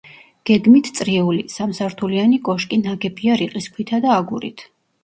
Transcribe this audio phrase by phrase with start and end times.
[0.49, 4.71] გეგმით წრიული, სამსართულიანი კოშკი ნაგებია რიყის ქვითა და აგურით.